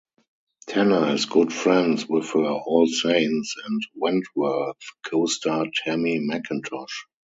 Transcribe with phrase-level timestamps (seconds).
[0.65, 7.05] Tanner is good friends with her "All Saints" and "Wentworth" co-star Tammy MacIntosh.